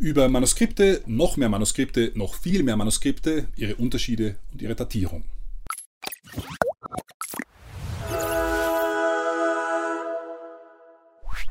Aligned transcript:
Über 0.00 0.28
Manuskripte, 0.28 1.02
noch 1.06 1.36
mehr 1.36 1.48
Manuskripte, 1.48 2.10
noch 2.16 2.34
viel 2.34 2.64
mehr 2.64 2.76
Manuskripte, 2.76 3.46
ihre 3.54 3.76
Unterschiede 3.76 4.34
und 4.52 4.60
ihre 4.60 4.74
Datierung. 4.74 5.22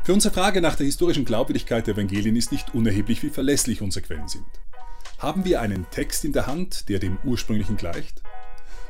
Für 0.04 0.12
unsere 0.12 0.34
Frage 0.34 0.60
nach 0.60 0.76
der 0.76 0.86
historischen 0.86 1.24
Glaubwürdigkeit 1.24 1.88
der 1.88 1.94
Evangelien 1.94 2.36
ist 2.36 2.52
nicht 2.52 2.74
unerheblich, 2.74 3.24
wie 3.24 3.30
verlässlich 3.30 3.82
unsere 3.82 4.06
Quellen 4.06 4.28
sind. 4.28 4.46
Haben 5.20 5.46
wir 5.46 5.62
einen 5.62 5.90
Text 5.90 6.26
in 6.26 6.34
der 6.34 6.46
Hand, 6.46 6.90
der 6.90 7.00
dem 7.00 7.20
ursprünglichen 7.24 7.78
gleicht? 7.78 8.22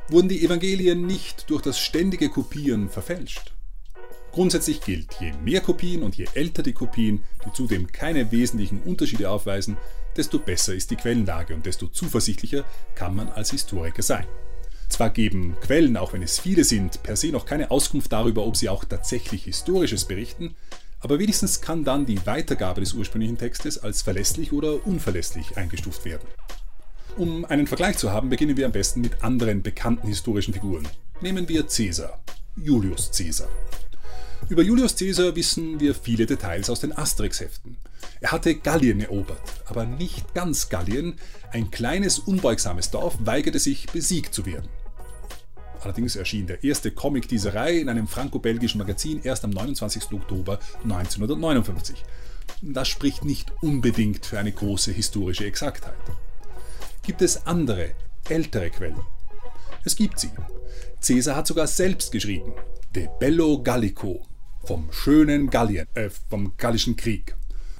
Wurden 0.08 0.30
die 0.30 0.44
Evangelien 0.44 1.06
nicht 1.06 1.52
durch 1.52 1.62
das 1.62 1.80
ständige 1.80 2.30
Kopieren 2.30 2.90
verfälscht? 2.90 3.54
Grundsätzlich 4.34 4.82
gilt, 4.82 5.14
je 5.20 5.32
mehr 5.44 5.62
Kopien 5.62 6.02
und 6.02 6.18
je 6.18 6.26
älter 6.34 6.64
die 6.64 6.74
Kopien, 6.74 7.24
die 7.46 7.54
zudem 7.54 7.92
keine 7.92 8.32
wesentlichen 8.32 8.82
Unterschiede 8.82 9.30
aufweisen, 9.30 9.78
desto 10.18 10.40
besser 10.40 10.74
ist 10.74 10.90
die 10.90 10.96
Quellenlage 10.96 11.54
und 11.54 11.68
desto 11.68 11.86
zuversichtlicher 11.86 12.66
kann 12.96 13.16
man 13.16 13.30
als 13.30 13.52
Historiker 13.52 14.02
sein. 14.02 14.26
Zwar 14.90 15.12
geben 15.12 15.56
Quellen, 15.62 15.98
auch 15.98 16.14
wenn 16.14 16.24
es 16.24 16.40
viele 16.40 16.64
sind, 16.64 17.04
per 17.04 17.16
se 17.16 17.28
noch 17.28 17.46
keine 17.46 17.70
Auskunft 17.70 18.12
darüber, 18.12 18.44
ob 18.48 18.58
sie 18.58 18.70
auch 18.70 18.84
tatsächlich 18.86 19.44
Historisches 19.44 20.06
berichten, 20.06 20.56
aber 21.00 21.20
wenigstens 21.20 21.62
kann 21.62 21.84
dann 21.84 22.08
die 22.08 22.26
Weitergabe 22.26 22.82
des 22.82 22.94
ursprünglichen 22.94 23.38
Textes 23.38 23.78
als 23.78 24.02
verlässlich 24.02 24.52
oder 24.52 24.86
unverlässlich 24.88 25.58
eingestuft 25.58 26.06
werden. 26.06 26.28
Um 27.18 27.46
einen 27.46 27.68
Vergleich 27.68 27.98
zu 27.98 28.12
haben, 28.12 28.30
beginnen 28.30 28.58
wir 28.58 28.66
am 28.66 28.72
besten 28.72 29.02
mit 29.02 29.24
anderen 29.24 29.62
bekannten 29.62 30.08
historischen 30.08 30.56
Figuren. 30.56 30.88
Nehmen 31.22 31.48
wir 31.48 31.68
Caesar, 31.68 32.20
Julius 32.56 33.12
Caesar. 33.16 33.50
Über 34.50 34.62
Julius 34.62 34.96
Caesar 34.98 35.36
wissen 35.36 35.80
wir 35.80 35.96
viele 35.96 36.26
Details 36.26 36.70
aus 36.70 36.82
den 36.82 36.96
Asterix-Heften. 36.96 37.78
Er 38.20 38.32
hatte 38.32 38.56
Gallien 38.56 39.00
erobert, 39.00 39.42
aber 39.66 39.86
nicht 39.86 40.34
ganz 40.34 40.70
Gallien. 40.70 41.16
Ein 41.52 41.72
kleines, 41.72 42.20
unbeugsames 42.20 42.92
Dorf 42.92 43.16
weigerte 43.20 43.60
sich, 43.60 43.88
besiegt 43.88 44.34
zu 44.34 44.46
werden. 44.46 44.68
Allerdings 45.82 46.16
erschien 46.16 46.48
der 46.48 46.64
erste 46.64 46.92
Comic 46.92 47.28
dieser 47.28 47.56
Reihe 47.56 47.80
in 47.80 47.90
einem 47.90 48.08
franco-belgischen 48.08 48.80
Magazin 48.80 49.22
erst 49.24 49.44
am 49.44 49.52
29. 49.52 50.12
Oktober 50.12 50.60
1959. 50.84 52.04
Das 52.62 52.88
spricht 52.88 53.26
nicht 53.26 53.52
unbedingt 53.62 54.26
für 54.26 54.40
eine 54.40 54.52
große 54.52 54.92
historische 54.92 55.46
Exaktheit. 55.46 55.96
Gibt 57.02 57.22
es 57.22 57.46
andere, 57.48 57.92
ältere 58.30 58.70
Quellen? 58.70 59.00
Es 59.86 59.96
gibt 59.96 60.20
sie. 60.20 60.32
Caesar 61.06 61.36
hat 61.36 61.48
sogar 61.48 61.68
selbst 61.68 62.12
geschrieben. 62.12 62.54
De 62.96 63.10
Bello 63.20 63.62
Gallico, 63.62 64.22
vom 64.64 64.92
schönen 64.92 65.50
Gallien, 65.50 65.88
äh, 65.94 66.10
vom 66.30 66.56
Gallischen 66.58 66.96
Krieg. 66.96 67.36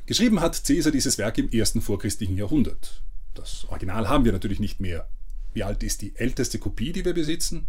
Geschrieben 0.06 0.42
hat 0.42 0.64
Caesar 0.66 0.92
dieses 0.92 1.18
Werk 1.18 1.38
im 1.38 1.50
ersten 1.50 1.82
vorchristlichen 1.82 2.38
Jahrhundert. 2.38 3.02
Das 3.34 3.66
Original 3.70 4.10
haben 4.10 4.26
wir 4.26 4.34
natürlich 4.34 4.60
nicht 4.60 4.80
mehr. 4.80 5.08
Wie 5.54 5.64
alt 5.64 5.82
ist 5.82 6.02
die 6.02 6.16
älteste 6.16 6.60
Kopie, 6.60 6.92
die 6.92 7.06
wir 7.06 7.14
besitzen? 7.14 7.68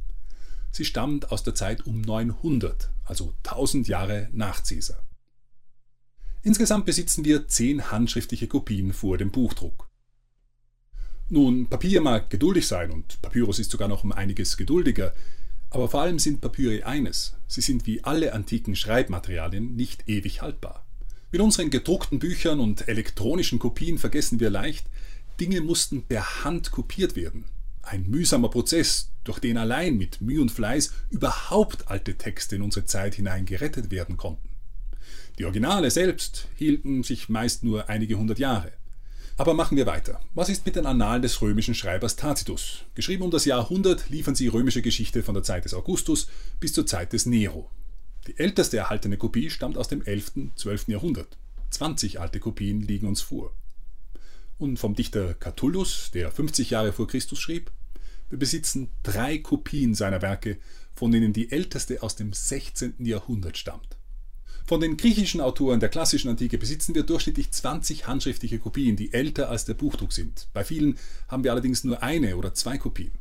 Sie 0.73 0.85
stammt 0.85 1.31
aus 1.31 1.45
der 1.45 1.55
Zeit 1.55 1.87
um 1.87 2.01
900, 2.01 2.91
also 3.05 3.35
1000 3.45 3.87
Jahre 3.87 4.29
nach 4.33 4.65
Caesar. 4.65 5.05
Insgesamt 6.43 6.85
besitzen 6.85 7.25
wir 7.25 7.47
zehn 7.47 7.91
handschriftliche 7.91 8.49
Kopien 8.49 8.93
vor 8.93 9.17
dem 9.17 9.31
Buchdruck. 9.31 9.89
Nun, 11.29 11.69
Papier 11.69 12.01
mag 12.01 12.29
geduldig 12.29 12.67
sein 12.67 12.91
und 12.91 13.23
Papyrus 13.23 13.59
ist 13.61 13.71
sogar 13.71 13.89
noch 13.89 14.05
um 14.05 14.13
einiges 14.13 14.57
geduldiger, 14.57 15.15
aber 15.75 15.89
vor 15.89 16.03
allem 16.03 16.21
sind 16.21 16.41
Papyri 16.41 16.85
eines, 16.85 17.35
sie 17.49 17.61
sind 17.61 17.85
wie 17.87 18.05
alle 18.05 18.33
antiken 18.33 18.77
Schreibmaterialien 18.77 19.75
nicht 19.75 20.09
ewig 20.09 20.41
haltbar. 20.41 20.87
Mit 21.33 21.41
unseren 21.41 21.71
gedruckten 21.71 22.21
Büchern 22.21 22.61
und 22.61 22.87
elektronischen 22.87 23.59
Kopien 23.59 23.99
vergessen 23.99 24.39
wir 24.39 24.51
leicht, 24.51 24.87
Dinge 25.41 25.61
mussten 25.61 26.03
per 26.03 26.45
Hand 26.45 26.71
kopiert 26.71 27.17
werden. 27.17 27.45
Ein 27.83 28.09
mühsamer 28.09 28.51
Prozess, 28.51 29.11
durch 29.25 29.41
den 29.41 29.59
allein 29.59 29.97
mit 29.97 30.21
Mühe 30.21 30.41
und 30.41 30.53
Fleiß 30.53 30.93
überhaupt 31.11 31.89
alte 31.89 32.17
Texte 32.17 32.55
in 32.55 32.63
unsere 32.63 32.87
Zeit 32.87 33.17
hinein 33.17 33.45
gerettet 33.45 33.91
werden 33.91 34.17
konnten. 34.17 34.51
Die 35.41 35.45
Originale 35.45 35.91
selbst 35.91 36.47
hielten 36.55 37.03
sich 37.03 37.29
meist 37.29 37.65
nur 37.65 37.89
einige 37.89 38.15
hundert 38.15 38.39
Jahre. 38.39 38.71
Aber 39.37 39.55
machen 39.55 39.77
wir 39.77 39.87
weiter. 39.87 40.21
Was 40.35 40.49
ist 40.49 40.65
mit 40.65 40.77
den 40.77 40.87
Annalen 40.87 41.23
des 41.23 41.43
römischen 41.43 41.75
Schreibers 41.75 42.15
Tacitus? 42.15 42.85
Geschrieben 42.95 43.25
um 43.25 43.33
das 43.33 43.45
Jahr 43.45 43.63
100 43.63 44.09
liefern 44.09 44.37
sie 44.37 44.47
römische 44.47 44.81
Geschichte 44.81 45.25
von 45.25 45.35
der 45.35 45.43
Zeit 45.43 45.65
des 45.65 45.75
Augustus 45.75 46.29
bis 46.61 46.73
zur 46.73 46.87
Zeit 46.87 47.13
des 47.13 47.27
Nero. 47.27 47.69
Die 48.29 48.39
älteste 48.39 48.77
erhaltene 48.77 49.17
Kopie 49.17 49.51
stammt 49.51 49.77
aus 49.77 49.89
dem 49.89 50.03
11. 50.03 50.53
12. 50.55 50.89
Jahrhundert. 50.89 51.37
20 51.71 52.21
alte 52.21 52.39
Kopien 52.39 52.81
liegen 52.81 53.09
uns 53.09 53.23
vor. 53.23 53.53
Und 54.57 54.79
vom 54.79 54.95
Dichter 54.95 55.35
Catullus, 55.35 56.13
der 56.13 56.31
50 56.31 56.71
Jahre 56.71 56.93
vor 56.93 57.09
Christus 57.09 57.41
schrieb, 57.41 57.73
wir 58.31 58.39
besitzen 58.39 58.91
drei 59.03 59.39
Kopien 59.39 59.97
seiner 59.97 60.23
Werke, 60.23 60.59
von 60.95 61.11
denen 61.11 61.33
die 61.33 61.51
älteste 61.51 62.05
aus 62.05 62.15
dem 62.15 62.33
16. 62.33 62.95
Jahrhundert 63.01 63.59
stammt. 63.59 63.97
Von 64.67 64.81
den 64.81 64.97
griechischen 64.97 65.43
Autoren 65.43 65.79
der 65.79 65.91
klassischen 65.91 66.31
Antike 66.31 66.57
besitzen 66.57 66.95
wir 66.95 67.03
durchschnittlich 67.03 67.51
20 67.51 68.07
handschriftliche 68.07 68.59
Kopien, 68.59 68.97
die 68.97 69.13
älter 69.13 69.51
als 69.51 69.67
der 69.67 69.75
Buchdruck 69.75 70.15
sind. 70.15 70.49
Bei 70.55 70.65
vielen 70.65 70.99
haben 71.29 71.45
wir 71.45 71.53
allerdings 71.53 71.85
nur 71.85 72.03
eine 72.03 72.39
oder 72.39 72.55
zwei 72.55 72.79
Kopien. 72.79 73.13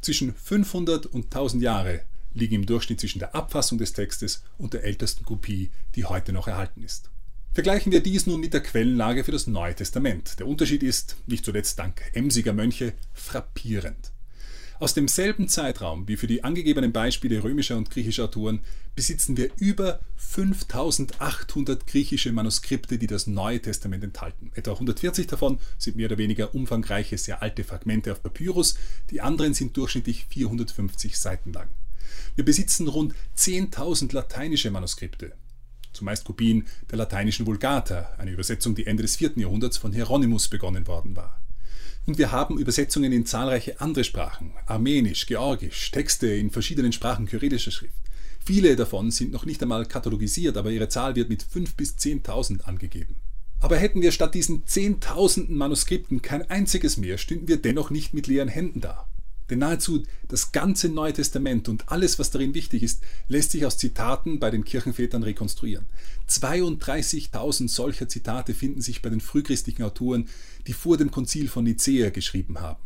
Zwischen 0.00 0.34
500 0.34 1.04
und 1.04 1.24
1000 1.24 1.62
Jahre 1.62 2.00
liegen 2.32 2.54
im 2.54 2.66
Durchschnitt 2.66 2.98
zwischen 2.98 3.18
der 3.18 3.34
Abfassung 3.34 3.76
des 3.76 3.92
Textes 3.92 4.42
und 4.56 4.72
der 4.72 4.84
ältesten 4.84 5.26
Kopie, 5.26 5.70
die 5.96 6.06
heute 6.06 6.32
noch 6.32 6.48
erhalten 6.48 6.82
ist. 6.82 7.10
Vergleichen 7.52 7.92
wir 7.92 8.02
dies 8.02 8.26
nun 8.26 8.40
mit 8.40 8.54
der 8.54 8.62
Quellenlage 8.62 9.22
für 9.22 9.32
das 9.32 9.46
Neue 9.46 9.74
Testament. 9.74 10.38
Der 10.38 10.46
Unterschied 10.46 10.82
ist, 10.82 11.16
nicht 11.26 11.44
zuletzt 11.44 11.78
dank 11.78 12.00
emsiger 12.14 12.54
Mönche, 12.54 12.94
frappierend. 13.12 14.12
Aus 14.80 14.94
demselben 14.94 15.46
Zeitraum 15.46 16.08
wie 16.08 16.16
für 16.16 16.26
die 16.26 16.42
angegebenen 16.42 16.90
Beispiele 16.90 17.44
römischer 17.44 17.76
und 17.76 17.90
griechischer 17.90 18.24
Autoren 18.24 18.60
besitzen 18.96 19.36
wir 19.36 19.50
über 19.58 20.00
5800 20.16 21.86
griechische 21.86 22.32
Manuskripte, 22.32 22.96
die 22.96 23.06
das 23.06 23.26
Neue 23.26 23.60
Testament 23.60 24.02
enthalten. 24.02 24.50
Etwa 24.54 24.72
140 24.72 25.26
davon 25.26 25.58
sind 25.76 25.96
mehr 25.96 26.06
oder 26.06 26.16
weniger 26.16 26.54
umfangreiche, 26.54 27.18
sehr 27.18 27.42
alte 27.42 27.62
Fragmente 27.62 28.10
auf 28.10 28.22
Papyrus, 28.22 28.74
die 29.10 29.20
anderen 29.20 29.52
sind 29.52 29.76
durchschnittlich 29.76 30.24
450 30.30 31.18
Seiten 31.18 31.52
lang. 31.52 31.68
Wir 32.34 32.46
besitzen 32.46 32.88
rund 32.88 33.14
10.000 33.36 34.14
lateinische 34.14 34.70
Manuskripte, 34.70 35.34
zumeist 35.92 36.24
Kopien 36.24 36.66
der 36.90 36.96
lateinischen 36.96 37.44
Vulgata, 37.44 38.14
eine 38.16 38.30
Übersetzung, 38.30 38.74
die 38.74 38.86
Ende 38.86 39.02
des 39.02 39.16
4. 39.16 39.32
Jahrhunderts 39.36 39.76
von 39.76 39.92
Hieronymus 39.92 40.48
begonnen 40.48 40.86
worden 40.86 41.16
war. 41.16 41.38
Und 42.06 42.18
wir 42.18 42.32
haben 42.32 42.58
Übersetzungen 42.58 43.12
in 43.12 43.26
zahlreiche 43.26 43.80
andere 43.80 44.04
Sprachen, 44.04 44.52
Armenisch, 44.66 45.26
Georgisch, 45.26 45.90
Texte 45.90 46.26
in 46.28 46.50
verschiedenen 46.50 46.92
Sprachen 46.92 47.26
kyrillischer 47.26 47.70
Schrift. 47.70 47.94
Viele 48.44 48.74
davon 48.74 49.10
sind 49.10 49.32
noch 49.32 49.44
nicht 49.44 49.62
einmal 49.62 49.86
katalogisiert, 49.86 50.56
aber 50.56 50.70
ihre 50.70 50.88
Zahl 50.88 51.14
wird 51.14 51.28
mit 51.28 51.44
5.000 51.44 51.76
bis 51.76 51.94
10.000 51.96 52.62
angegeben. 52.62 53.16
Aber 53.60 53.76
hätten 53.76 54.00
wir 54.00 54.10
statt 54.10 54.34
diesen 54.34 54.66
Zehntausenden 54.66 55.56
Manuskripten 55.56 56.22
kein 56.22 56.48
einziges 56.48 56.96
mehr, 56.96 57.18
stünden 57.18 57.48
wir 57.48 57.58
dennoch 57.58 57.90
nicht 57.90 58.14
mit 58.14 58.26
leeren 58.26 58.48
Händen 58.48 58.80
da. 58.80 59.06
Denn 59.50 59.58
nahezu 59.58 60.04
das 60.28 60.52
ganze 60.52 60.88
Neue 60.88 61.12
Testament 61.12 61.68
und 61.68 61.90
alles, 61.90 62.18
was 62.20 62.30
darin 62.30 62.54
wichtig 62.54 62.84
ist, 62.84 63.02
lässt 63.26 63.50
sich 63.50 63.66
aus 63.66 63.76
Zitaten 63.76 64.38
bei 64.38 64.50
den 64.50 64.64
Kirchenvätern 64.64 65.24
rekonstruieren. 65.24 65.86
32.000 66.28 67.68
solcher 67.68 68.08
Zitate 68.08 68.54
finden 68.54 68.80
sich 68.80 69.02
bei 69.02 69.10
den 69.10 69.20
frühchristlichen 69.20 69.84
Autoren, 69.84 70.28
die 70.68 70.72
vor 70.72 70.96
dem 70.96 71.10
Konzil 71.10 71.48
von 71.48 71.64
Nicäa 71.64 72.10
geschrieben 72.10 72.60
haben. 72.60 72.80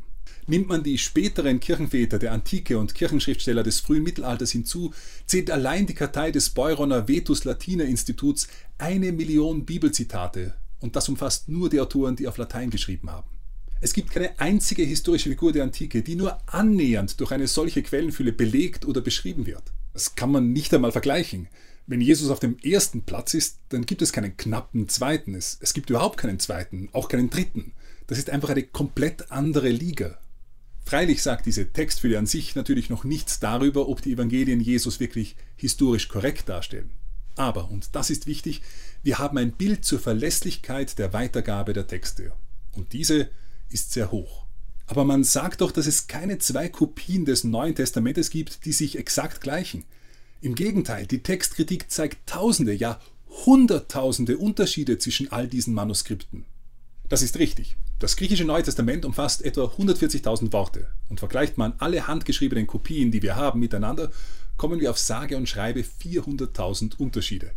Nimmt 0.46 0.68
man 0.68 0.82
die 0.82 0.98
späteren 0.98 1.60
Kirchenväter 1.60 2.18
der 2.18 2.32
Antike 2.32 2.78
und 2.78 2.94
Kirchenschriftsteller 2.94 3.62
des 3.62 3.80
frühen 3.80 4.02
Mittelalters 4.02 4.50
hinzu, 4.50 4.92
zählt 5.26 5.50
allein 5.50 5.86
die 5.86 5.94
Kartei 5.94 6.30
des 6.30 6.50
Beuroner 6.50 7.08
Vetus 7.08 7.44
Latina 7.44 7.84
Instituts 7.84 8.48
eine 8.76 9.12
Million 9.12 9.64
Bibelzitate, 9.64 10.54
und 10.80 10.96
das 10.96 11.08
umfasst 11.08 11.48
nur 11.48 11.70
die 11.70 11.80
Autoren, 11.80 12.16
die 12.16 12.28
auf 12.28 12.36
Latein 12.36 12.70
geschrieben 12.70 13.10
haben. 13.10 13.28
Es 13.80 13.92
gibt 13.92 14.10
keine 14.10 14.38
einzige 14.38 14.82
historische 14.82 15.28
Figur 15.28 15.52
der 15.52 15.64
Antike, 15.64 16.02
die 16.02 16.16
nur 16.16 16.38
annähernd 16.46 17.20
durch 17.20 17.32
eine 17.32 17.46
solche 17.46 17.82
Quellenfülle 17.82 18.32
belegt 18.32 18.86
oder 18.86 19.00
beschrieben 19.00 19.46
wird. 19.46 19.62
Das 19.92 20.14
kann 20.14 20.32
man 20.32 20.52
nicht 20.52 20.72
einmal 20.72 20.92
vergleichen. 20.92 21.48
Wenn 21.86 22.00
Jesus 22.00 22.30
auf 22.30 22.40
dem 22.40 22.58
ersten 22.60 23.02
Platz 23.02 23.34
ist, 23.34 23.58
dann 23.68 23.84
gibt 23.84 24.00
es 24.00 24.12
keinen 24.12 24.36
knappen 24.36 24.88
zweiten. 24.88 25.34
Es, 25.34 25.58
es 25.60 25.74
gibt 25.74 25.90
überhaupt 25.90 26.16
keinen 26.16 26.40
zweiten, 26.40 26.88
auch 26.92 27.08
keinen 27.08 27.28
dritten. 27.28 27.72
Das 28.06 28.18
ist 28.18 28.30
einfach 28.30 28.48
eine 28.48 28.62
komplett 28.62 29.30
andere 29.30 29.68
Liga. 29.68 30.18
Freilich 30.84 31.22
sagt 31.22 31.46
diese 31.46 31.72
Textfülle 31.72 32.18
an 32.18 32.26
sich 32.26 32.54
natürlich 32.54 32.90
noch 32.90 33.04
nichts 33.04 33.40
darüber, 33.40 33.88
ob 33.88 34.02
die 34.02 34.12
Evangelien 34.12 34.60
Jesus 34.60 35.00
wirklich 35.00 35.36
historisch 35.56 36.08
korrekt 36.08 36.48
darstellen. 36.48 36.90
Aber, 37.36 37.70
und 37.70 37.94
das 37.94 38.10
ist 38.10 38.26
wichtig, 38.26 38.62
wir 39.02 39.18
haben 39.18 39.38
ein 39.38 39.52
Bild 39.52 39.84
zur 39.84 39.98
Verlässlichkeit 39.98 40.98
der 40.98 41.12
Weitergabe 41.12 41.72
der 41.72 41.86
Texte. 41.86 42.32
Und 42.72 42.92
diese 42.92 43.30
ist 43.70 43.92
sehr 43.92 44.10
hoch. 44.10 44.46
Aber 44.86 45.04
man 45.04 45.24
sagt 45.24 45.60
doch, 45.60 45.72
dass 45.72 45.86
es 45.86 46.06
keine 46.06 46.38
zwei 46.38 46.68
Kopien 46.68 47.24
des 47.24 47.44
Neuen 47.44 47.74
Testamentes 47.74 48.30
gibt, 48.30 48.64
die 48.64 48.72
sich 48.72 48.98
exakt 48.98 49.40
gleichen. 49.40 49.84
Im 50.40 50.54
Gegenteil, 50.54 51.06
die 51.06 51.22
Textkritik 51.22 51.90
zeigt 51.90 52.28
Tausende, 52.28 52.74
ja 52.74 53.00
Hunderttausende 53.46 54.38
Unterschiede 54.38 54.98
zwischen 54.98 55.32
all 55.32 55.48
diesen 55.48 55.74
Manuskripten. 55.74 56.44
Das 57.08 57.22
ist 57.22 57.38
richtig. 57.38 57.76
Das 57.98 58.16
griechische 58.16 58.44
Neue 58.44 58.62
Testament 58.62 59.04
umfasst 59.04 59.42
etwa 59.42 59.64
140.000 59.64 60.52
Worte 60.52 60.88
und 61.08 61.18
vergleicht 61.18 61.58
man 61.58 61.74
alle 61.78 62.06
handgeschriebenen 62.06 62.66
Kopien, 62.66 63.10
die 63.10 63.22
wir 63.22 63.36
haben, 63.36 63.60
miteinander, 63.60 64.10
kommen 64.56 64.80
wir 64.80 64.90
auf 64.90 64.98
sage 64.98 65.36
und 65.36 65.48
schreibe 65.48 65.80
400.000 65.80 66.96
Unterschiede. 66.96 67.52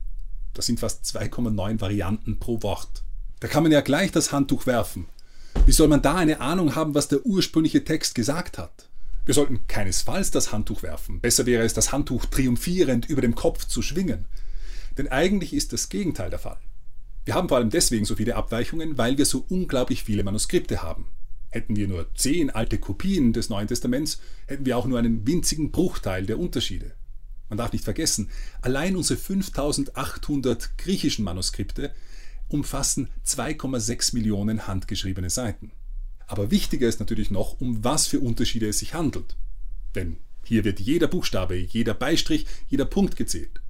Das 0.53 0.65
sind 0.65 0.79
fast 0.79 1.05
2,9 1.05 1.79
Varianten 1.79 2.39
pro 2.39 2.63
Wort. 2.63 3.03
Da 3.39 3.47
kann 3.47 3.63
man 3.63 3.71
ja 3.71 3.81
gleich 3.81 4.11
das 4.11 4.31
Handtuch 4.31 4.65
werfen. 4.65 5.05
Wie 5.65 5.71
soll 5.71 5.87
man 5.87 6.01
da 6.01 6.15
eine 6.15 6.39
Ahnung 6.39 6.75
haben, 6.75 6.95
was 6.95 7.07
der 7.07 7.25
ursprüngliche 7.25 7.83
Text 7.83 8.15
gesagt 8.15 8.57
hat? 8.57 8.89
Wir 9.25 9.33
sollten 9.33 9.67
keinesfalls 9.67 10.31
das 10.31 10.53
Handtuch 10.53 10.83
werfen. 10.83 11.19
Besser 11.19 11.45
wäre 11.45 11.63
es, 11.63 11.73
das 11.73 11.91
Handtuch 11.91 12.25
triumphierend 12.25 13.09
über 13.09 13.21
dem 13.21 13.35
Kopf 13.35 13.65
zu 13.65 13.81
schwingen. 13.81 14.25
Denn 14.97 15.09
eigentlich 15.09 15.53
ist 15.53 15.73
das 15.73 15.89
Gegenteil 15.89 16.29
der 16.29 16.39
Fall. 16.39 16.57
Wir 17.25 17.35
haben 17.35 17.49
vor 17.49 17.57
allem 17.57 17.69
deswegen 17.69 18.05
so 18.05 18.15
viele 18.15 18.37
Abweichungen, 18.37 18.97
weil 18.97 19.17
wir 19.17 19.25
so 19.25 19.43
unglaublich 19.49 20.03
viele 20.03 20.23
Manuskripte 20.23 20.81
haben. 20.81 21.07
Hätten 21.49 21.75
wir 21.75 21.89
nur 21.89 22.07
zehn 22.15 22.49
alte 22.49 22.77
Kopien 22.77 23.33
des 23.33 23.49
Neuen 23.49 23.67
Testaments, 23.67 24.21
hätten 24.47 24.65
wir 24.65 24.77
auch 24.77 24.85
nur 24.85 24.99
einen 24.99 25.27
winzigen 25.27 25.71
Bruchteil 25.71 26.25
der 26.25 26.39
Unterschiede. 26.39 26.93
Man 27.49 27.57
darf 27.57 27.73
nicht 27.73 27.83
vergessen, 27.83 28.29
allein 28.61 28.95
unsere 28.95 29.19
5800 29.19 30.77
griechischen 30.77 31.25
Manuskripte 31.25 31.91
umfassen 32.47 33.09
2,6 33.25 34.13
Millionen 34.13 34.67
handgeschriebene 34.67 35.29
Seiten. 35.29 35.71
Aber 36.27 36.51
wichtiger 36.51 36.87
ist 36.87 36.99
natürlich 36.99 37.31
noch, 37.31 37.59
um 37.59 37.83
was 37.83 38.07
für 38.07 38.19
Unterschiede 38.19 38.67
es 38.67 38.79
sich 38.79 38.93
handelt. 38.93 39.35
Denn 39.95 40.17
hier 40.43 40.63
wird 40.63 40.79
jeder 40.79 41.07
Buchstabe, 41.07 41.55
jeder 41.55 41.93
Beistrich, 41.93 42.45
jeder 42.69 42.85
Punkt 42.85 43.15
gezählt. 43.15 43.61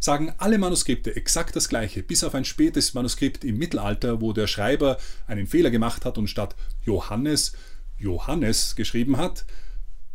Sagen 0.00 0.32
alle 0.38 0.58
Manuskripte 0.58 1.16
exakt 1.16 1.56
das 1.56 1.68
gleiche, 1.68 2.02
bis 2.02 2.22
auf 2.22 2.34
ein 2.34 2.44
spätes 2.44 2.94
Manuskript 2.94 3.44
im 3.44 3.58
Mittelalter, 3.58 4.20
wo 4.20 4.32
der 4.32 4.46
Schreiber 4.46 4.98
einen 5.26 5.46
Fehler 5.46 5.70
gemacht 5.70 6.04
hat 6.04 6.18
und 6.18 6.28
statt 6.28 6.54
Johannes 6.84 7.52
Johannes 7.98 8.76
geschrieben 8.76 9.16
hat, 9.16 9.44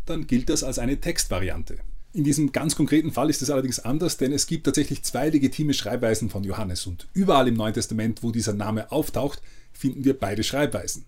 dann 0.06 0.26
gilt 0.28 0.50
das 0.50 0.64
als 0.64 0.80
eine 0.80 1.00
Textvariante. 1.00 1.80
In 2.16 2.24
diesem 2.24 2.52
ganz 2.52 2.76
konkreten 2.76 3.12
Fall 3.12 3.32
ist 3.32 3.42
es 3.42 3.50
allerdings 3.50 3.80
anders, 3.80 4.18
denn 4.18 4.32
es 4.34 4.46
gibt 4.46 4.66
tatsächlich 4.66 5.02
zwei 5.02 5.30
legitime 5.30 5.74
Schreibweisen 5.74 6.30
von 6.30 6.44
Johannes 6.44 6.86
und 6.86 7.08
überall 7.14 7.48
im 7.48 7.56
Neuen 7.56 7.74
Testament, 7.74 8.22
wo 8.22 8.32
dieser 8.32 8.54
Name 8.54 8.92
auftaucht, 8.92 9.42
finden 9.72 10.06
wir 10.06 10.20
beide 10.20 10.44
Schreibweisen. 10.44 11.06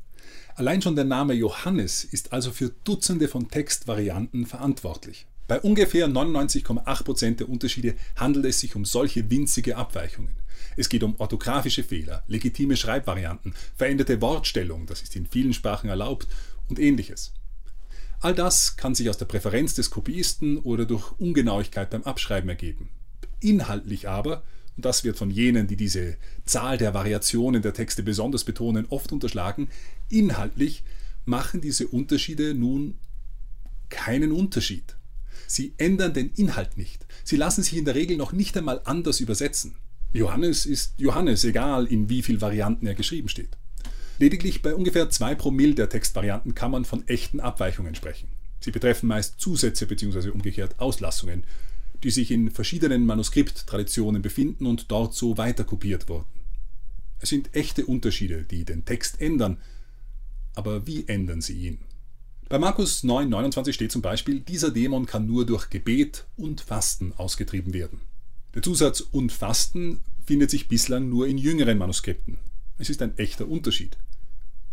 Allein 0.56 0.81
schon 0.81 0.96
der 0.96 1.06
Name 1.06 1.34
Johannes 1.34 2.06
ist 2.06 2.34
also 2.34 2.52
für 2.52 2.72
Dutzende 2.86 3.28
von 3.28 3.50
Textvarianten 3.50 4.48
verantwortlich. 4.48 5.28
Bei 5.48 5.62
ungefähr 5.62 6.07
99,8% 6.07 7.36
der 7.36 7.50
Unterschiede 7.50 7.94
handelt 8.16 8.46
es 8.46 8.62
sich 8.62 8.75
um 8.75 8.84
solche 8.84 9.30
winzige 9.30 9.78
Abweichungen. 9.78 10.34
Es 10.75 10.90
geht 10.90 11.04
um 11.04 11.13
orthografische 11.19 11.84
Fehler, 11.84 12.24
legitime 12.28 12.78
Schreibvarianten, 12.78 13.54
veränderte 13.75 14.22
Wortstellung, 14.22 14.88
das 14.88 15.04
ist 15.04 15.16
in 15.16 15.28
vielen 15.28 15.54
Sprachen 15.54 15.88
erlaubt, 15.88 16.28
und 16.68 16.80
ähnliches. 16.80 17.31
All 18.20 18.34
das 18.34 18.78
kann 18.78 18.96
sich 18.96 19.10
aus 19.10 19.18
der 19.18 19.26
Präferenz 19.26 19.76
des 19.76 19.90
Kopiisten 19.90 20.58
oder 20.58 20.86
durch 20.86 21.12
Ungenauigkeit 21.20 21.90
beim 21.90 22.04
Abschreiben 22.04 22.50
ergeben. 22.50 22.90
Inhaltlich 23.40 24.08
aber, 24.08 24.44
und 24.76 24.86
das 24.86 25.04
wird 25.04 25.18
von 25.18 25.30
jenen, 25.30 25.68
die 25.68 25.78
diese 25.78 26.18
Zahl 26.46 26.78
der 26.78 26.94
Variationen 26.94 27.62
der 27.62 27.74
Texte 27.74 28.04
besonders 28.04 28.44
betonen, 28.44 28.88
oft 28.90 29.12
unterschlagen, 29.12 29.70
inhaltlich 30.10 30.84
machen 31.26 31.62
diese 31.62 31.88
Unterschiede 31.88 32.54
nun 32.54 32.96
keinen 33.90 34.32
Unterschied. 34.32 34.96
Sie 35.48 35.74
ändern 35.78 36.14
den 36.14 36.32
Inhalt 36.32 36.78
nicht. 36.78 37.06
Sie 37.24 37.36
lassen 37.36 37.64
sich 37.64 37.78
in 37.78 37.86
der 37.86 37.96
Regel 37.96 38.18
noch 38.18 38.32
nicht 38.32 38.58
einmal 38.58 38.82
anders 38.86 39.20
übersetzen. 39.20 39.76
Johannes 40.12 40.66
ist 40.66 40.94
Johannes, 40.98 41.44
egal 41.44 41.86
in 41.86 42.10
wie 42.10 42.22
vielen 42.22 42.42
Varianten 42.42 42.88
er 42.88 42.96
geschrieben 42.96 43.30
steht. 43.30 43.58
Lediglich 44.18 44.62
bei 44.62 44.74
ungefähr 44.74 45.10
2 45.10 45.36
Promille 45.36 45.76
der 45.76 45.90
Textvarianten 45.90 46.56
kann 46.56 46.72
man 46.72 46.86
von 46.86 47.08
echten 47.08 47.40
Abweichungen 47.40 47.96
sprechen. 47.96 48.30
Sie 48.62 48.72
betreffen 48.72 49.08
meist 49.08 49.40
Zusätze 49.40 49.86
bzw. 49.88 50.30
umgekehrt 50.30 50.80
Auslassungen, 50.80 51.44
die 52.04 52.12
sich 52.12 52.32
in 52.32 52.50
verschiedenen 52.50 53.06
Manuskripttraditionen 53.06 54.22
befinden 54.22 54.66
und 54.66 54.90
dort 54.90 55.14
so 55.14 55.38
weiterkopiert 55.38 56.08
wurden. 56.08 56.26
Es 57.20 57.30
sind 57.30 57.54
echte 57.56 57.86
Unterschiede, 57.86 58.44
die 58.44 58.66
den 58.66 58.86
Text 58.86 59.20
ändern, 59.20 59.58
aber 60.54 60.88
wie 60.88 61.08
ändern 61.08 61.42
sie 61.42 61.54
ihn? 61.54 61.80
Bei 62.48 62.60
Markus 62.60 63.04
9,29 63.04 63.74
steht 63.74 63.92
zum 63.92 64.02
Beispiel, 64.02 64.40
dieser 64.40 64.72
Dämon 64.72 65.08
kann 65.08 65.26
nur 65.26 65.46
durch 65.46 65.70
Gebet 65.70 66.26
und 66.38 66.62
Fasten 66.62 67.14
ausgetrieben 67.18 67.74
werden. 67.74 68.02
Der 68.54 68.62
Zusatz 68.62 69.02
und 69.02 69.32
Fasten 69.32 70.02
findet 70.26 70.52
sich 70.52 70.68
bislang 70.68 71.10
nur 71.10 71.28
in 71.28 71.38
jüngeren 71.38 71.78
Manuskripten. 71.78 72.38
Es 72.78 72.90
ist 72.90 73.02
ein 73.02 73.18
echter 73.18 73.48
Unterschied. 73.48 73.98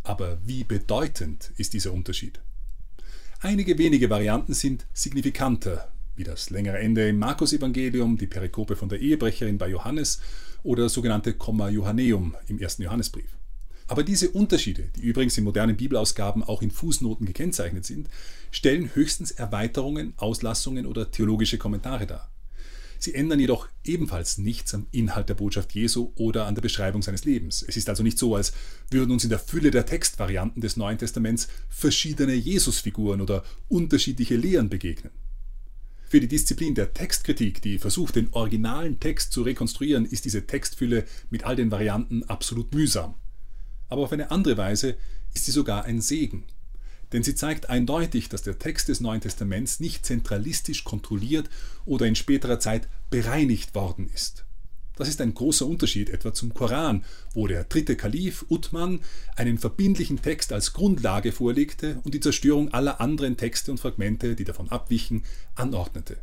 Aber 0.03 0.39
wie 0.45 0.65
bedeutend 0.65 1.53
ist 1.57 1.75
dieser 1.75 1.93
Unterschied? 1.93 2.41
Einige 3.41 3.79
wenige 3.79 4.11
Varianten 4.11 4.55
sind 4.55 4.87
signifikanter, 4.93 5.93
wie 6.17 6.25
das 6.25 6.51
längere 6.51 6.79
Ende 6.79 7.09
im 7.09 7.19
Markus-Evangelium, 7.19 8.19
die 8.19 8.27
Perikope 8.27 8.77
von 8.77 8.89
der 8.89 9.01
Ehebrecherin 9.01 9.59
bei 9.59 9.69
Johannes 9.69 10.21
oder 10.63 10.85
das 10.85 10.93
sogenannte 10.93 11.35
Komma 11.35 11.69
Johanneum 11.69 12.37
im 12.47 12.59
ersten 12.59 12.83
Johannesbrief. 12.83 13.37
Aber 13.89 14.05
diese 14.05 14.31
Unterschiede, 14.31 14.85
die 14.97 15.03
übrigens 15.03 15.37
in 15.37 15.45
modernen 15.45 15.77
Bibelausgaben 15.77 16.43
auch 16.43 16.63
in 16.63 16.71
Fußnoten 16.71 17.27
gekennzeichnet 17.27 17.85
sind, 17.85 18.09
stellen 18.51 18.95
höchstens 18.95 19.33
Erweiterungen, 19.33 20.15
Auslassungen 20.17 20.87
oder 20.87 21.11
theologische 21.11 21.59
Kommentare 21.59 22.07
dar. 22.07 22.32
Sie 23.03 23.17
ändern 23.17 23.41
jedoch 23.41 23.67
ebenfalls 23.83 24.39
nichts 24.39 24.75
am 24.75 24.87
Inhalt 24.93 25.29
der 25.29 25.35
Botschaft 25.35 25.75
Jesu 25.75 26.13
oder 26.15 26.47
an 26.47 26.55
der 26.55 26.63
Beschreibung 26.63 27.03
seines 27.03 27.25
Lebens. 27.25 27.65
Es 27.67 27.77
ist 27.77 27.89
also 27.89 28.05
nicht 28.05 28.17
so, 28.17 28.37
als 28.37 28.53
würden 28.93 29.11
uns 29.11 29.25
in 29.25 29.31
der 29.31 29.41
Fülle 29.41 29.73
der 29.73 29.87
Textvarianten 29.87 30.63
des 30.63 30.77
Neuen 30.77 30.99
Testaments 30.99 31.49
verschiedene 31.69 32.33
Jesusfiguren 32.33 33.21
oder 33.21 33.43
unterschiedliche 33.67 34.37
Lehren 34.37 34.69
begegnen. 34.69 35.11
Für 36.09 36.21
die 36.21 36.29
Disziplin 36.29 36.77
der 36.77 36.95
Textkritik, 36.95 37.61
die 37.61 37.81
versucht, 37.81 38.15
den 38.15 38.33
originalen 38.35 39.01
Text 39.01 39.33
zu 39.33 39.43
rekonstruieren, 39.43 40.07
ist 40.07 40.25
diese 40.25 40.47
Textfülle 40.47 41.05
mit 41.29 41.43
all 41.43 41.57
den 41.57 41.73
Varianten 41.73 42.23
absolut 42.23 42.73
mühsam. 42.73 43.17
Aber 43.89 44.03
auf 44.03 44.13
eine 44.13 44.31
andere 44.31 44.57
Weise 44.57 44.97
ist 45.35 45.47
sie 45.47 45.51
sogar 45.51 45.87
ein 45.87 46.01
Segen. 46.01 46.45
Denn 47.13 47.23
sie 47.23 47.35
zeigt 47.35 47.69
eindeutig, 47.69 48.29
dass 48.29 48.43
der 48.43 48.59
Text 48.59 48.89
des 48.89 49.01
Neuen 49.01 49.21
Testaments 49.21 49.81
nicht 49.81 50.07
zentralistisch 50.07 50.85
kontrolliert 50.85 51.51
oder 51.85 52.07
in 52.07 52.15
späterer 52.15 52.59
Zeit 52.59 52.89
bereinigt 53.11 53.75
worden 53.75 54.09
ist. 54.13 54.45
Das 54.97 55.09
ist 55.09 55.21
ein 55.21 55.35
großer 55.35 55.67
Unterschied 55.67 56.11
etwa 56.11 56.35
zum 56.35 56.53
Koran, 56.53 57.05
wo 57.33 57.47
der 57.47 57.65
dritte 57.65 57.97
Kalif 57.97 58.45
Uthman 58.49 59.01
einen 59.37 59.59
verbindlichen 59.59 60.21
Text 60.21 60.53
als 60.53 60.75
Grundlage 60.75 61.33
vorlegte 61.33 62.01
und 62.05 62.15
die 62.15 62.21
Zerstörung 62.21 62.73
aller 62.73 63.01
anderen 63.01 63.37
Texte 63.37 63.71
und 63.71 63.79
Fragmente, 63.79 64.37
die 64.37 64.45
davon 64.45 64.69
abwichen, 64.69 65.25
anordnete. 65.55 66.19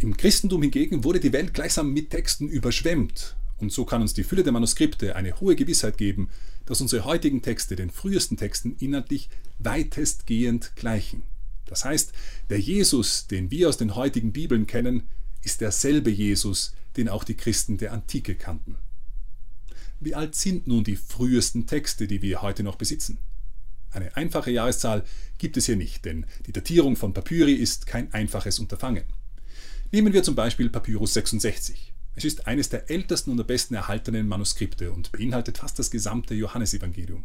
Im 0.00 0.16
Christentum 0.16 0.62
hingegen 0.62 1.04
wurde 1.04 1.20
die 1.20 1.32
Welt 1.32 1.54
gleichsam 1.54 1.92
mit 1.92 2.10
Texten 2.10 2.48
überschwemmt, 2.48 3.36
und 3.58 3.70
so 3.72 3.84
kann 3.84 4.02
uns 4.02 4.12
die 4.12 4.24
Fülle 4.24 4.42
der 4.42 4.52
Manuskripte 4.52 5.14
eine 5.14 5.38
hohe 5.38 5.54
Gewissheit 5.54 5.96
geben, 5.96 6.28
dass 6.66 6.80
unsere 6.80 7.04
heutigen 7.04 7.42
Texte 7.42 7.76
den 7.76 7.90
frühesten 7.90 8.36
Texten 8.36 8.74
inhaltlich 8.80 9.28
weitestgehend 9.64 10.76
gleichen. 10.76 11.22
Das 11.66 11.84
heißt, 11.84 12.12
der 12.50 12.60
Jesus, 12.60 13.26
den 13.26 13.50
wir 13.50 13.68
aus 13.68 13.76
den 13.76 13.94
heutigen 13.94 14.32
Bibeln 14.32 14.66
kennen, 14.66 15.08
ist 15.42 15.60
derselbe 15.60 16.10
Jesus, 16.10 16.74
den 16.96 17.08
auch 17.08 17.24
die 17.24 17.36
Christen 17.36 17.78
der 17.78 17.92
Antike 17.92 18.34
kannten. 18.34 18.76
Wie 20.00 20.14
alt 20.14 20.34
sind 20.34 20.66
nun 20.66 20.84
die 20.84 20.96
frühesten 20.96 21.66
Texte, 21.66 22.06
die 22.06 22.22
wir 22.22 22.42
heute 22.42 22.62
noch 22.62 22.76
besitzen? 22.76 23.18
Eine 23.90 24.16
einfache 24.16 24.50
Jahreszahl 24.50 25.04
gibt 25.38 25.56
es 25.56 25.66
hier 25.66 25.76
nicht, 25.76 26.04
denn 26.04 26.26
die 26.46 26.52
Datierung 26.52 26.96
von 26.96 27.12
Papyri 27.12 27.52
ist 27.52 27.86
kein 27.86 28.12
einfaches 28.12 28.58
Unterfangen. 28.58 29.04
Nehmen 29.90 30.12
wir 30.12 30.22
zum 30.22 30.34
Beispiel 30.34 30.70
Papyrus 30.70 31.14
66. 31.14 31.92
Es 32.14 32.24
ist 32.24 32.46
eines 32.46 32.68
der 32.68 32.90
ältesten 32.90 33.30
und 33.30 33.40
am 33.40 33.46
besten 33.46 33.74
erhaltenen 33.74 34.28
Manuskripte 34.28 34.92
und 34.92 35.12
beinhaltet 35.12 35.58
fast 35.58 35.78
das 35.78 35.90
gesamte 35.90 36.34
Johannesevangelium. 36.34 37.24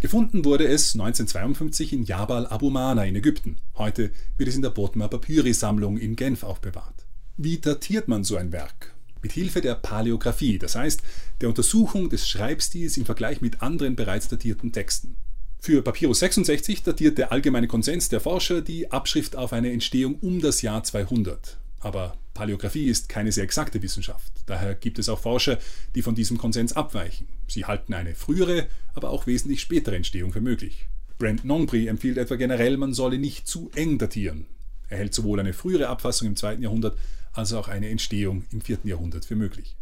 Gefunden 0.00 0.44
wurde 0.44 0.66
es 0.66 0.92
1952 0.92 1.92
in 1.94 2.04
Jabal 2.04 2.46
Abu 2.46 2.68
Mana 2.68 3.04
in 3.04 3.16
Ägypten. 3.16 3.56
Heute 3.76 4.10
wird 4.36 4.48
es 4.48 4.54
in 4.54 4.62
der 4.62 4.70
Bodmer 4.70 5.08
Papyri-Sammlung 5.08 5.96
in 5.96 6.16
Genf 6.16 6.42
aufbewahrt. 6.42 7.06
Wie 7.38 7.58
datiert 7.58 8.06
man 8.06 8.22
so 8.22 8.36
ein 8.36 8.52
Werk? 8.52 8.94
Mit 9.22 9.32
Hilfe 9.32 9.62
der 9.62 9.74
Paläographie, 9.74 10.58
das 10.58 10.76
heißt 10.76 11.02
der 11.40 11.48
Untersuchung 11.48 12.10
des 12.10 12.28
Schreibstils 12.28 12.98
im 12.98 13.06
Vergleich 13.06 13.40
mit 13.40 13.62
anderen 13.62 13.96
bereits 13.96 14.28
datierten 14.28 14.70
Texten. 14.70 15.16
Für 15.58 15.82
Papyrus 15.82 16.20
66 16.20 16.82
datiert 16.82 17.16
der 17.16 17.32
allgemeine 17.32 17.66
Konsens 17.66 18.10
der 18.10 18.20
Forscher 18.20 18.60
die 18.60 18.92
Abschrift 18.92 19.34
auf 19.34 19.54
eine 19.54 19.72
Entstehung 19.72 20.16
um 20.20 20.40
das 20.40 20.60
Jahr 20.60 20.84
200. 20.84 21.58
Aber 21.80 22.16
Paläographie 22.36 22.84
ist 22.84 23.08
keine 23.08 23.32
sehr 23.32 23.44
exakte 23.44 23.80
Wissenschaft. 23.80 24.30
Daher 24.44 24.74
gibt 24.74 24.98
es 24.98 25.08
auch 25.08 25.18
Forscher, 25.18 25.58
die 25.94 26.02
von 26.02 26.14
diesem 26.14 26.36
Konsens 26.36 26.74
abweichen. 26.74 27.26
Sie 27.48 27.64
halten 27.64 27.94
eine 27.94 28.14
frühere, 28.14 28.66
aber 28.94 29.08
auch 29.08 29.26
wesentlich 29.26 29.62
spätere 29.62 29.96
Entstehung 29.96 30.32
für 30.32 30.42
möglich. 30.42 30.86
Brent 31.18 31.46
Nongbre 31.46 31.88
empfiehlt 31.88 32.18
etwa 32.18 32.36
generell, 32.36 32.76
man 32.76 32.92
solle 32.92 33.18
nicht 33.18 33.48
zu 33.48 33.70
eng 33.74 33.96
datieren. 33.96 34.44
Er 34.88 34.98
hält 34.98 35.14
sowohl 35.14 35.40
eine 35.40 35.54
frühere 35.54 35.88
Abfassung 35.88 36.28
im 36.28 36.36
2. 36.36 36.56
Jahrhundert 36.56 36.98
als 37.32 37.54
auch 37.54 37.68
eine 37.68 37.88
Entstehung 37.88 38.44
im 38.52 38.60
4. 38.60 38.80
Jahrhundert 38.84 39.24
für 39.24 39.34
möglich. 39.34 39.76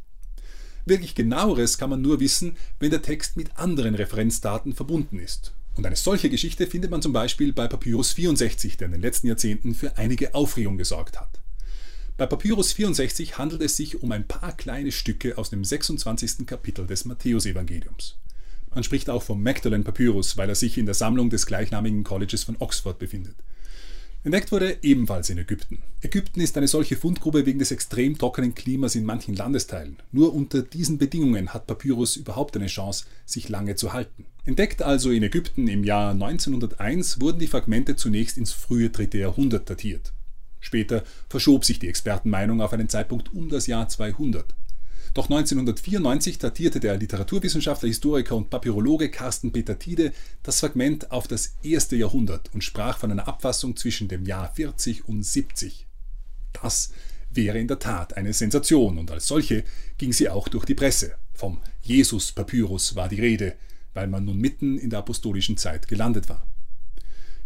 Wirklich 0.87 1.17
genaueres 1.17 1.77
kann 1.77 1.91
man 1.91 2.03
nur 2.03 2.21
wissen, 2.21 2.57
wenn 2.79 2.91
der 2.91 3.03
Text 3.03 3.37
mit 3.37 3.57
anderen 3.57 3.97
Referenzdaten 3.97 4.75
verbunden 4.75 5.19
ist. 5.19 5.53
Und 5.75 5.87
eine 5.87 5.97
solche 5.97 6.31
Geschichte 6.31 6.69
findet 6.69 6.93
man 6.93 7.03
zum 7.03 7.13
Beispiel 7.13 7.53
bei 7.53 7.67
Papyrus 7.67 8.13
64, 8.13 8.77
der 8.77 8.87
in 8.87 8.93
den 8.93 9.01
letzten 9.01 9.27
Jahrzehnten 9.27 9.75
für 9.75 9.99
einige 9.99 10.35
Aufregung 10.35 10.79
gesorgt 10.79 11.19
hat. 11.19 11.41
Bei 12.16 12.26
Papyrus 12.26 12.73
64 12.75 13.38
handelt 13.38 13.61
es 13.61 13.76
sich 13.76 14.00
um 14.00 14.12
ein 14.12 14.28
paar 14.28 14.56
kleine 14.56 14.92
Stücke 14.92 15.37
aus 15.37 15.50
dem 15.50 15.64
26. 15.64 16.47
Kapitel 16.47 16.87
des 16.87 17.04
Matthäusevangeliums. 17.06 18.14
Man 18.73 18.85
spricht 18.85 19.11
auch 19.11 19.25
vom 19.25 19.42
Magdalen 19.42 19.83
Papyrus, 19.83 20.37
weil 20.37 20.49
er 20.49 20.54
sich 20.54 20.78
in 20.78 20.87
der 20.87 20.94
Sammlung 20.94 21.28
des 21.28 21.44
gleichnamigen 21.44 22.04
Colleges 22.04 22.44
von 22.44 22.54
Oxford 22.61 23.00
befindet. 23.00 23.35
Entdeckt 24.23 24.52
wurde 24.52 24.75
er 24.75 24.85
ebenfalls 24.85 25.28
in 25.28 25.38
Ägypten. 25.38 25.83
Ägypten 26.02 26.40
ist 26.40 26.56
eine 26.56 26.68
solche 26.68 26.97
Fundgrube 26.97 27.47
wegen 27.47 27.59
des 27.59 27.73
extrem 27.73 28.16
trockenen 28.16 28.54
Klimas 28.54 28.94
in 28.94 29.04
manchen 29.04 29.35
Landesteilen. 29.35 29.97
Nur 30.12 30.33
unter 30.33 30.62
diesen 30.62 30.99
Bedingungen 30.99 31.52
hat 31.52 31.66
Papyrus 31.66 32.14
überhaupt 32.14 32.56
eine 32.56 32.68
Chance, 32.68 33.06
sich 33.26 33.49
lange 33.49 33.75
zu 33.75 33.92
halten. 33.92 34.25
Entdeckt 34.44 34.83
also 34.83 35.11
in 35.11 35.25
Ägypten 35.25 35.66
im 35.66 35.83
Jahr 35.83 36.12
1901 36.12 37.21
wurden 37.21 37.40
die 37.40 37.49
Fragmente 37.49 37.97
zunächst 37.97 38.38
ins 38.38 38.52
frühe 38.52 38.90
dritte 38.90 39.18
Jahrhundert 39.18 39.68
datiert. 39.68 40.12
Später 40.64 41.04
verschob 41.28 41.66
sich 41.66 41.78
die 41.78 41.88
Expertenmeinung 41.88 42.62
auf 42.62 42.73
einen 42.73 42.88
Zeitpunkt 42.88 43.35
um 43.35 43.50
das 43.50 43.66
Jahr 43.66 43.87
200. 43.87 44.54
Doch 45.12 45.26
1994 45.26 46.38
datierte 46.38 46.80
der 46.80 46.97
Literaturwissenschaftler, 46.97 47.87
Historiker 47.87 48.35
und 48.35 48.49
Papyrologe 48.49 49.11
Carsten 49.11 49.52
Peter 49.52 49.78
Tiede 49.78 50.12
das 50.42 50.61
Fragment 50.61 51.11
auf 51.12 51.28
das 51.28 51.56
erste 51.62 51.97
Jahrhundert 51.97 52.52
und 52.54 52.64
sprach 52.64 52.97
von 52.97 53.11
einer 53.11 53.28
Abfassung 53.28 53.76
zwischen 53.76 54.09
dem 54.09 54.25
Jahr 54.25 54.52
40 54.54 55.06
und 55.06 55.23
70. 55.23 55.87
Das 56.54 56.92
wäre 57.30 57.59
in 57.59 57.68
der 57.68 57.78
Tat 57.78 58.16
eine 58.16 58.33
Sensation 58.33 58.97
und 58.97 59.11
als 59.11 59.26
solche 59.26 59.64
ging 59.99 60.14
sie 60.14 60.30
auch 60.30 60.49
durch 60.49 60.64
die 60.64 60.75
Presse. 60.75 61.16
Vom 61.35 61.61
Jesus-Papyrus 61.83 62.97
war 62.97 63.11
die 63.11 63.21
Rede, 63.21 63.54
weil 63.92 64.06
man 64.06 64.25
nun 64.25 64.38
mitten 64.38 64.78
in 64.78 64.88
der 64.88 65.00
apostolischen 65.00 65.59
Zeit 65.59 65.88
gelandet 65.88 66.30
war. 66.30 66.47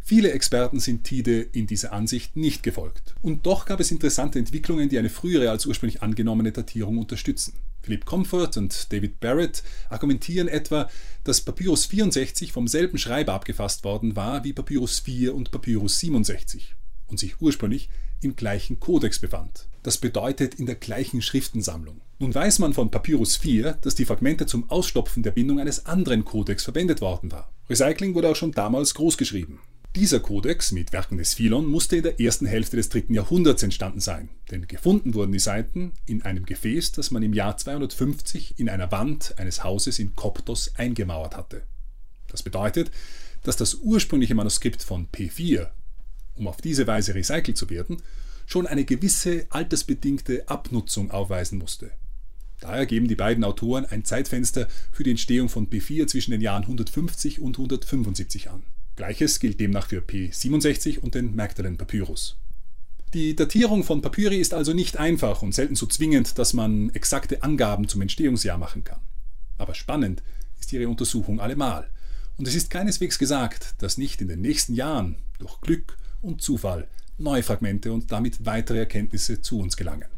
Viele 0.09 0.33
Experten 0.33 0.81
sind 0.81 1.05
Tide 1.05 1.43
in 1.53 1.67
dieser 1.67 1.93
Ansicht 1.93 2.35
nicht 2.35 2.63
gefolgt. 2.63 3.15
Und 3.21 3.45
doch 3.45 3.67
gab 3.67 3.79
es 3.79 3.91
interessante 3.91 4.39
Entwicklungen, 4.39 4.89
die 4.89 4.99
eine 4.99 5.11
frühere 5.11 5.51
als 5.51 5.67
ursprünglich 5.67 6.01
angenommene 6.01 6.51
Datierung 6.51 6.97
unterstützen. 6.97 7.53
Philip 7.83 8.07
Comfort 8.07 8.53
und 8.57 8.91
David 8.91 9.21
Barrett 9.21 9.63
argumentieren 9.91 10.49
etwa, 10.49 10.89
dass 11.25 11.43
Papyrus 11.43 11.85
64 11.85 12.53
vom 12.53 12.69
selben 12.69 12.97
Schreiber 12.97 13.35
abgefasst 13.35 13.85
worden 13.85 14.17
war 14.17 14.45
wie 14.45 14.55
Papyrus 14.55 14.99
4 15.01 15.35
und 15.35 15.51
Papyrus 15.51 15.99
67 15.99 16.75
und 17.09 17.21
sich 17.21 17.43
ursprünglich 17.43 17.91
im 18.23 18.35
gleichen 18.35 18.81
Kodex 18.81 19.19
befand. 19.19 19.69
Das 19.83 19.99
bedeutet 19.99 20.55
in 20.55 20.65
der 20.65 20.77
gleichen 20.77 21.21
Schriftensammlung. 21.21 22.01
Nun 22.19 22.35
weiß 22.35 22.61
man 22.61 22.73
von 22.73 22.91
Papyrus 22.91 23.37
4, 23.37 23.77
dass 23.83 23.95
die 23.95 24.07
Fragmente 24.07 24.47
zum 24.47 24.71
Ausstopfen 24.71 25.23
der 25.23 25.33
Bindung 25.33 25.61
eines 25.61 25.85
anderen 25.85 26.25
Kodex 26.25 26.65
verwendet 26.65 27.03
worden 27.03 27.31
war. 27.31 27.53
Recycling 27.69 28.15
wurde 28.15 28.31
auch 28.31 28.37
schon 28.37 28.53
damals 28.53 28.95
großgeschrieben. 28.95 29.59
Dieser 29.97 30.21
Kodex 30.21 30.71
mit 30.71 30.93
Werken 30.93 31.17
des 31.17 31.35
Philon 31.35 31.67
musste 31.67 31.97
in 31.97 32.03
der 32.03 32.21
ersten 32.21 32.47
Hälfte 32.47 32.77
des 32.77 32.91
dritten 32.91 33.15
Jahrhunderts 33.15 33.63
entstanden 33.63 34.01
sein, 34.01 34.29
denn 34.51 34.69
gefunden 34.69 35.15
wurden 35.15 35.33
die 35.33 35.39
Seiten 35.39 35.93
in 36.07 36.23
einem 36.23 36.45
Gefäß, 36.45 36.93
das 36.93 37.11
man 37.11 37.23
im 37.23 37.33
Jahr 37.33 37.57
250 37.57 38.59
in 38.59 38.69
einer 38.69 38.93
Wand 38.93 39.35
eines 39.39 39.65
Hauses 39.65 39.99
in 39.99 40.15
Koptos 40.15 40.75
eingemauert 40.77 41.37
hatte. 41.37 41.63
Das 42.29 42.43
bedeutet, 42.43 42.91
dass 43.43 43.57
das 43.57 43.75
ursprüngliche 43.77 44.35
Manuskript 44.35 44.83
von 44.83 45.09
P4, 45.09 45.71
um 46.37 46.47
auf 46.49 46.61
diese 46.61 46.87
Weise 46.87 47.15
recycelt 47.15 47.57
zu 47.57 47.71
werden, 47.71 48.03
schon 48.47 48.67
eine 48.67 48.85
gewisse 48.85 49.47
altersbedingte 49.51 50.49
Abnutzung 50.49 51.11
aufweisen 51.11 51.59
musste. 51.59 51.91
Daher 52.61 52.87
geben 52.87 53.09
die 53.09 53.15
beiden 53.15 53.43
Autoren 53.43 53.87
ein 53.87 54.05
Zeitfenster 54.05 54.69
für 54.93 55.03
die 55.03 55.11
Entstehung 55.11 55.49
von 55.49 55.69
P4 55.69 56.07
zwischen 56.07 56.33
den 56.33 56.41
Jahren 56.41 56.63
150 56.63 57.41
und 57.41 57.57
175 57.57 58.51
an. 58.51 58.63
Gleiches 58.99 59.39
gilt 59.39 59.61
demnach 59.61 59.87
für 59.87 60.01
P67 60.01 60.99
und 60.99 61.15
den 61.15 61.37
Magdalen 61.37 61.77
Papyrus. 61.77 62.37
Die 63.15 63.37
Datierung 63.37 63.85
von 63.85 64.03
Papyri 64.03 64.39
ist 64.39 64.53
also 64.53 64.73
nicht 64.73 64.97
einfach 64.97 65.41
und 65.41 65.55
selten 65.55 65.77
so 65.77 65.87
zwingend, 65.87 66.37
dass 66.37 66.53
man 66.53 66.91
exakte 66.91 67.45
Angaben 67.45 67.87
zum 67.87 68.03
Entstehungsjahr 68.03 68.59
machen 68.59 68.83
kann. 68.83 68.99
Aber 69.57 69.77
spannend 69.77 70.25
ist 70.59 70.73
ihre 70.73 70.89
Untersuchung 70.89 71.39
allemal. 71.39 71.89
Und 72.39 72.49
es 72.49 72.57
ist 72.57 72.71
keineswegs 72.71 73.21
gesagt, 73.21 73.77
dass 73.79 73.99
nicht 73.99 74.21
in 74.21 74.27
den 74.27 74.41
nächsten 74.41 74.75
Jahren 74.75 75.15
durch 75.39 75.61
Glück 75.61 75.97
und 76.21 76.43
Zufall 76.43 76.89
neue 77.19 77.45
Fragmente 77.45 77.93
und 77.93 78.11
damit 78.11 78.47
weitere 78.47 78.79
Erkenntnisse 78.79 79.41
zu 79.41 79.61
uns 79.61 79.77
gelangen. 79.77 80.09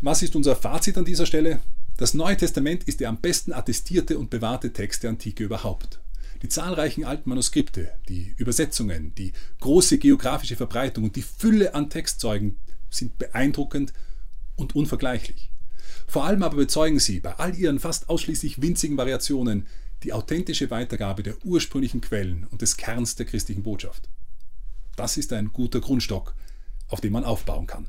Was 0.00 0.20
ist 0.20 0.34
unser 0.34 0.56
Fazit 0.56 0.98
an 0.98 1.04
dieser 1.04 1.26
Stelle? 1.26 1.60
Das 1.96 2.12
Neue 2.12 2.36
Testament 2.36 2.82
ist 2.84 2.98
der 2.98 3.08
am 3.08 3.20
besten 3.20 3.52
attestierte 3.52 4.18
und 4.18 4.30
bewahrte 4.30 4.72
Text 4.72 5.04
der 5.04 5.10
Antike 5.10 5.44
überhaupt. 5.44 6.00
Die 6.42 6.48
zahlreichen 6.48 7.04
alten 7.04 7.28
Manuskripte, 7.28 7.92
die 8.08 8.34
Übersetzungen, 8.36 9.14
die 9.14 9.32
große 9.60 9.98
geografische 9.98 10.56
Verbreitung 10.56 11.04
und 11.04 11.16
die 11.16 11.22
Fülle 11.22 11.74
an 11.74 11.90
Textzeugen 11.90 12.58
sind 12.90 13.18
beeindruckend 13.18 13.92
und 14.56 14.74
unvergleichlich. 14.74 15.50
Vor 16.06 16.24
allem 16.24 16.42
aber 16.42 16.56
bezeugen 16.56 16.98
sie 16.98 17.20
bei 17.20 17.34
all 17.34 17.54
ihren 17.56 17.80
fast 17.80 18.08
ausschließlich 18.08 18.60
winzigen 18.60 18.96
Variationen 18.96 19.66
die 20.02 20.12
authentische 20.12 20.70
Weitergabe 20.70 21.22
der 21.22 21.36
ursprünglichen 21.44 22.00
Quellen 22.00 22.46
und 22.50 22.62
des 22.62 22.76
Kerns 22.76 23.16
der 23.16 23.26
christlichen 23.26 23.62
Botschaft. 23.62 24.08
Das 24.96 25.16
ist 25.16 25.32
ein 25.32 25.52
guter 25.52 25.80
Grundstock, 25.80 26.34
auf 26.88 27.00
dem 27.00 27.12
man 27.14 27.24
aufbauen 27.24 27.66
kann. 27.66 27.88